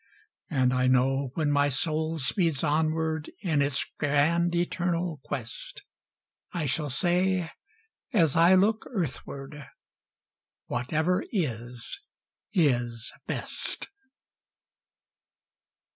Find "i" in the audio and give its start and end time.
0.73-0.87, 6.51-6.65, 8.35-8.55